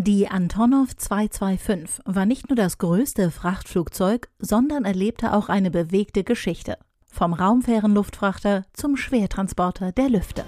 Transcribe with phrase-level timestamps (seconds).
[0.00, 6.78] Die Antonov 225 war nicht nur das größte Frachtflugzeug, sondern erlebte auch eine bewegte Geschichte.
[7.08, 10.44] Vom Raumfährenluftfrachter zum Schwertransporter der Lüfte.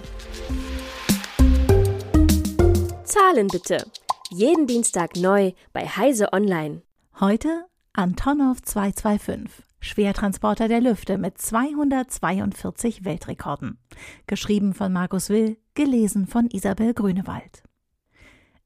[3.03, 3.91] Zahlen bitte.
[4.31, 6.82] Jeden Dienstag neu bei Heise Online.
[7.19, 13.78] Heute Antonov 225, Schwertransporter der Lüfte mit 242 Weltrekorden.
[14.28, 17.64] Geschrieben von Markus Will, gelesen von Isabel Grünewald.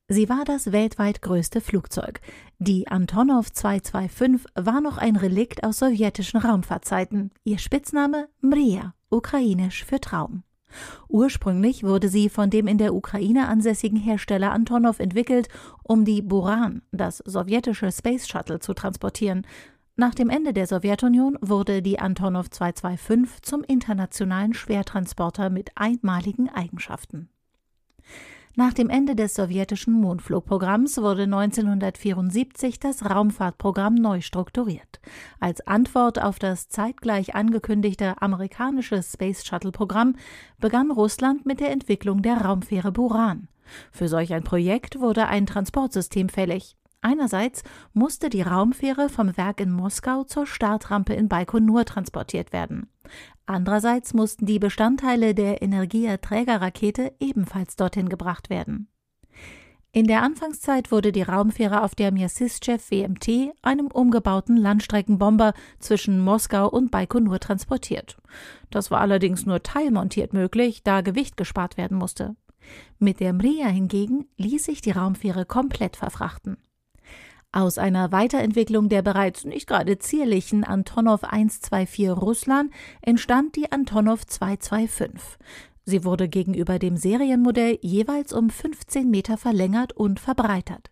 [0.09, 2.21] Sie war das weltweit größte Flugzeug.
[2.59, 7.31] Die Antonov 225 war noch ein Relikt aus sowjetischen Raumfahrtzeiten.
[7.45, 10.43] Ihr Spitzname Mria, ukrainisch für Traum.
[11.09, 15.49] Ursprünglich wurde sie von dem in der Ukraine ansässigen Hersteller Antonov entwickelt,
[15.83, 19.47] um die Buran, das sowjetische Space Shuttle, zu transportieren.
[19.97, 27.31] Nach dem Ende der Sowjetunion wurde die Antonov 225 zum internationalen Schwertransporter mit einmaligen Eigenschaften.
[28.57, 35.01] Nach dem Ende des sowjetischen Mondflugprogramms wurde 1974 das Raumfahrtprogramm neu strukturiert.
[35.41, 40.15] Als Antwort auf das zeitgleich angekündigte amerikanische Space Shuttle Programm
[40.61, 43.49] begann Russland mit der Entwicklung der Raumfähre Buran.
[43.91, 46.77] Für solch ein Projekt wurde ein Transportsystem fällig.
[47.01, 52.89] Einerseits musste die Raumfähre vom Werk in Moskau zur Startrampe in Baikonur transportiert werden.
[53.47, 58.89] Andererseits mussten die Bestandteile der Energieträgerrakete ebenfalls dorthin gebracht werden.
[59.97, 66.69] In der Anfangszeit wurde die Raumfähre auf der Miasistchev WMT, einem umgebauten Landstreckenbomber, zwischen Moskau
[66.69, 68.17] und Baikonur transportiert.
[68.71, 72.35] Das war allerdings nur teilmontiert möglich, da Gewicht gespart werden musste.
[72.99, 76.57] Mit der Mria hingegen ließ sich die Raumfähre komplett verfrachten.
[77.55, 85.39] Aus einer Weiterentwicklung der bereits nicht gerade zierlichen Antonov 124 Russland entstand die Antonov 225.
[85.85, 90.91] Sie wurde gegenüber dem Serienmodell jeweils um 15 Meter verlängert und verbreitert.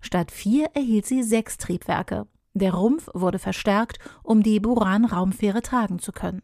[0.00, 2.26] Statt vier erhielt sie sechs Triebwerke.
[2.54, 6.40] Der Rumpf wurde verstärkt, um die Buran-Raumfähre tragen zu können.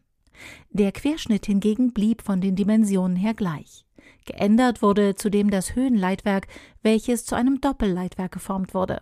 [0.68, 3.86] Der Querschnitt hingegen blieb von den Dimensionen her gleich.
[4.26, 6.48] Geändert wurde zudem das Höhenleitwerk,
[6.82, 9.00] welches zu einem Doppelleitwerk geformt wurde.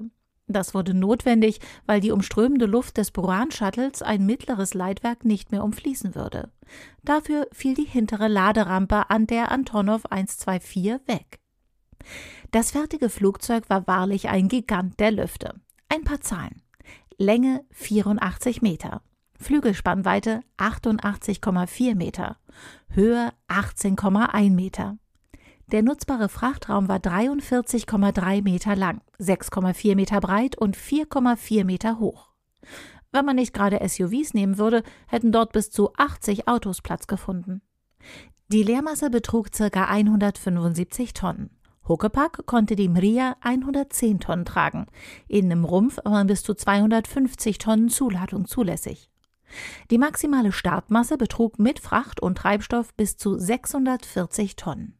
[0.52, 6.14] Das wurde notwendig, weil die umströmende Luft des Buran-Shuttles ein mittleres Leitwerk nicht mehr umfließen
[6.14, 6.50] würde.
[7.02, 11.40] Dafür fiel die hintere Laderampe an der Antonov 124 weg.
[12.50, 15.54] Das fertige Flugzeug war wahrlich ein Gigant der Lüfte.
[15.88, 16.62] Ein paar Zahlen.
[17.18, 19.02] Länge 84 Meter.
[19.38, 22.36] Flügelspannweite 88,4 Meter.
[22.88, 24.98] Höhe 18,1 Meter.
[25.70, 32.30] Der nutzbare Frachtraum war 43,3 Meter lang, 6,4 Meter breit und 4,4 Meter hoch.
[33.12, 37.62] Wenn man nicht gerade SUVs nehmen würde, hätten dort bis zu 80 Autos Platz gefunden.
[38.48, 39.84] Die Leermasse betrug ca.
[39.84, 41.50] 175 Tonnen.
[41.88, 44.86] Huckepack konnte die Mria 110 Tonnen tragen.
[45.26, 49.10] In im Rumpf waren bis zu 250 Tonnen Zuladung zulässig.
[49.90, 54.98] Die maximale Startmasse betrug mit Fracht und Treibstoff bis zu 640 Tonnen.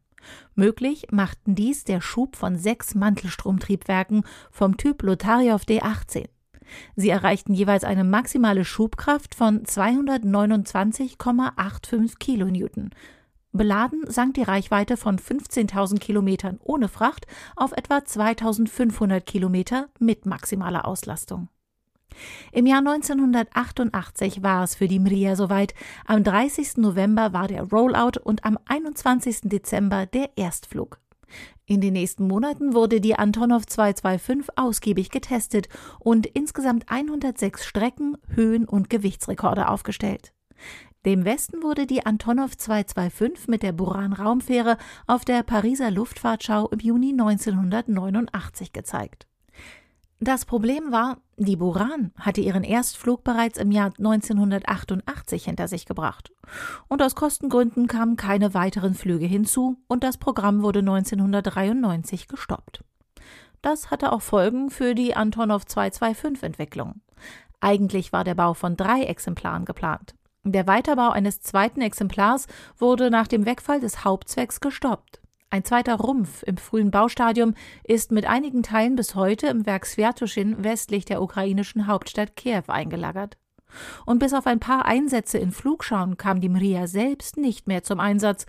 [0.55, 6.27] Möglich machten dies der Schub von sechs Mantelstromtriebwerken vom Typ Lotariow D18.
[6.95, 12.89] Sie erreichten jeweils eine maximale Schubkraft von 229,85 Kilonewton.
[13.51, 20.87] Beladen sank die Reichweite von 15.000 Kilometern ohne Fracht auf etwa 2.500 Kilometer mit maximaler
[20.87, 21.49] Auslastung.
[22.51, 25.73] Im Jahr 1988 war es für die Mria soweit.
[26.05, 26.77] Am 30.
[26.77, 29.41] November war der Rollout und am 21.
[29.43, 30.99] Dezember der Erstflug.
[31.65, 35.69] In den nächsten Monaten wurde die Antonov 225 ausgiebig getestet
[35.99, 40.33] und insgesamt 106 Strecken, Höhen und Gewichtsrekorde aufgestellt.
[41.05, 47.11] Dem Westen wurde die Antonov 225 mit der Buran-Raumfähre auf der Pariser Luftfahrtschau im Juni
[47.11, 49.27] 1989 gezeigt.
[50.23, 56.31] Das Problem war, die Buran hatte ihren Erstflug bereits im Jahr 1988 hinter sich gebracht.
[56.87, 62.85] Und aus Kostengründen kamen keine weiteren Flüge hinzu und das Programm wurde 1993 gestoppt.
[63.61, 67.01] Das hatte auch Folgen für die Antonov 225 Entwicklung.
[67.59, 70.15] Eigentlich war der Bau von drei Exemplaren geplant.
[70.45, 72.47] Der Weiterbau eines zweiten Exemplars
[72.77, 75.19] wurde nach dem Wegfall des Hauptzwecks gestoppt.
[75.53, 77.53] Ein zweiter Rumpf im frühen Baustadium
[77.83, 83.37] ist mit einigen Teilen bis heute im Werk Sviatoschin westlich der ukrainischen Hauptstadt Kiew eingelagert.
[84.07, 87.99] Und bis auf ein paar Einsätze in Flugschauen kam die Mria selbst nicht mehr zum
[87.99, 88.47] Einsatz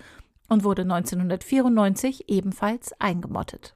[0.48, 3.74] und wurde 1994 ebenfalls eingemottet.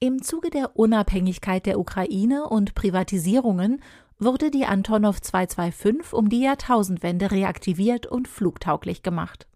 [0.00, 3.80] Im Zuge der Unabhängigkeit der Ukraine und Privatisierungen
[4.18, 9.46] wurde die Antonov 225 um die Jahrtausendwende reaktiviert und flugtauglich gemacht.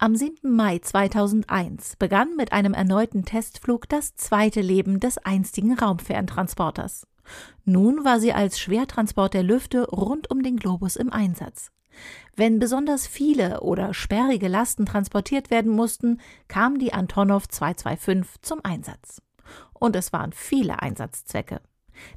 [0.00, 0.54] Am 7.
[0.54, 7.08] Mai 2001 begann mit einem erneuten Testflug das zweite Leben des einstigen Raumferntransporters.
[7.64, 11.72] Nun war sie als Schwertransport der Lüfte rund um den Globus im Einsatz.
[12.36, 19.20] Wenn besonders viele oder sperrige Lasten transportiert werden mussten, kam die Antonov 225 zum Einsatz.
[19.72, 21.60] Und es waren viele Einsatzzwecke.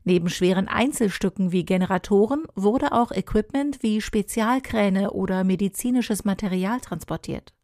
[0.04, 7.56] Neben schweren Einzelstücken wie Generatoren wurde auch Equipment wie Spezialkräne oder medizinisches Material transportiert.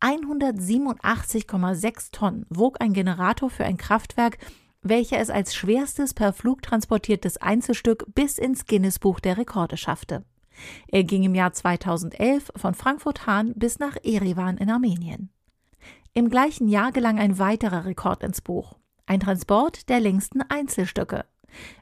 [0.00, 4.38] 187,6 Tonnen wog ein Generator für ein Kraftwerk,
[4.82, 10.24] welcher es als schwerstes per Flug transportiertes Einzelstück bis ins Guinness-Buch der Rekorde schaffte.
[10.88, 15.30] Er ging im Jahr 2011 von Frankfurt-Hahn bis nach Erivan in Armenien.
[16.12, 18.78] Im gleichen Jahr gelang ein weiterer Rekord ins Buch.
[19.06, 21.24] Ein Transport der längsten Einzelstücke.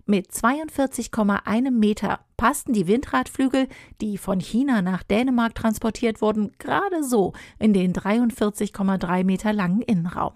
[0.07, 3.69] Mit 42,1 Meter passten die Windradflügel,
[4.01, 10.35] die von China nach Dänemark transportiert wurden, gerade so in den 43,3 Meter langen Innenraum.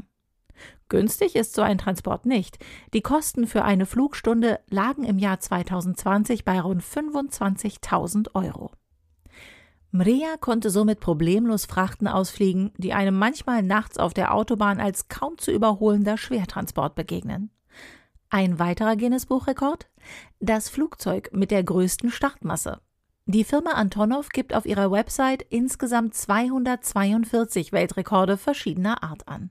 [0.89, 2.59] Günstig ist so ein Transport nicht.
[2.95, 8.71] Die Kosten für eine Flugstunde lagen im Jahr 2020 bei rund 25.000 Euro.
[9.91, 15.39] Mria konnte somit problemlos Frachten ausfliegen, die einem manchmal nachts auf der Autobahn als kaum
[15.39, 17.51] zu überholender Schwertransport begegnen.
[18.29, 19.89] Ein weiterer Guinness-Buchrekord?
[20.41, 22.81] Das Flugzeug mit der größten Startmasse.
[23.27, 29.51] Die Firma Antonov gibt auf ihrer Website insgesamt 242 Weltrekorde verschiedener Art an.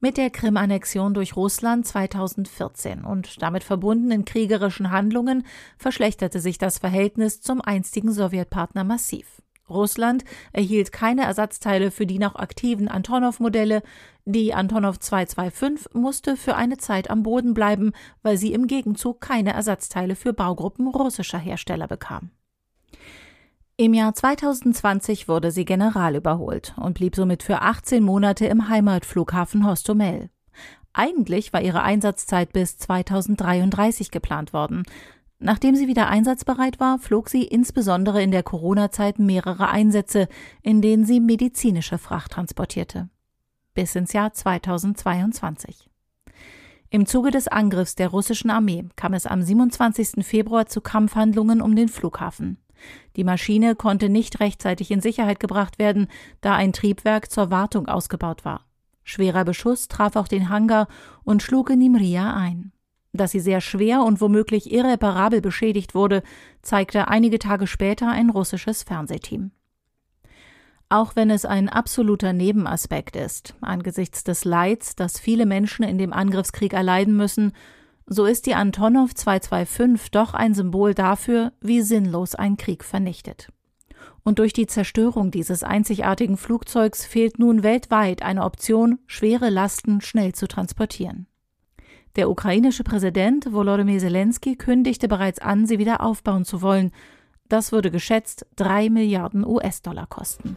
[0.00, 5.44] Mit der Krim-Annexion durch Russland 2014 und damit verbundenen kriegerischen Handlungen
[5.76, 9.42] verschlechterte sich das Verhältnis zum einstigen Sowjetpartner massiv.
[9.70, 13.82] Russland erhielt keine Ersatzteile für die noch aktiven Antonov-Modelle.
[14.24, 17.92] Die Antonov 225 musste für eine Zeit am Boden bleiben,
[18.22, 22.30] weil sie im Gegenzug keine Ersatzteile für Baugruppen russischer Hersteller bekam.
[23.76, 29.64] Im Jahr 2020 wurde sie general überholt und blieb somit für 18 Monate im Heimatflughafen
[29.64, 30.30] Hostomel.
[30.92, 34.82] Eigentlich war ihre Einsatzzeit bis 2033 geplant worden.
[35.40, 40.28] Nachdem sie wieder einsatzbereit war, flog sie insbesondere in der Corona-Zeit mehrere Einsätze,
[40.62, 43.08] in denen sie medizinische Fracht transportierte.
[43.74, 45.88] Bis ins Jahr 2022.
[46.90, 50.26] Im Zuge des Angriffs der russischen Armee kam es am 27.
[50.26, 52.58] Februar zu Kampfhandlungen um den Flughafen.
[53.16, 56.08] Die Maschine konnte nicht rechtzeitig in Sicherheit gebracht werden,
[56.40, 58.64] da ein Triebwerk zur Wartung ausgebaut war.
[59.04, 60.88] Schwerer Beschuss traf auch den Hangar
[61.24, 62.72] und schlug in Nimria ein.
[63.12, 66.22] Dass sie sehr schwer und womöglich irreparabel beschädigt wurde,
[66.62, 69.50] zeigte einige Tage später ein russisches Fernsehteam.
[70.90, 76.12] Auch wenn es ein absoluter Nebenaspekt ist, angesichts des Leids, das viele Menschen in dem
[76.12, 77.52] Angriffskrieg erleiden müssen,
[78.06, 83.52] so ist die Antonov 225 doch ein Symbol dafür, wie sinnlos ein Krieg vernichtet.
[84.24, 90.34] Und durch die Zerstörung dieses einzigartigen Flugzeugs fehlt nun weltweit eine Option, schwere Lasten schnell
[90.34, 91.26] zu transportieren.
[92.18, 96.90] Der ukrainische Präsident Volodymyr Zelensky kündigte bereits an, sie wieder aufbauen zu wollen.
[97.48, 100.56] Das würde geschätzt drei Milliarden US-Dollar kosten.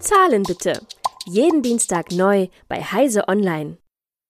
[0.00, 0.84] Zahlen bitte.
[1.24, 3.78] Jeden Dienstag neu bei Heise Online.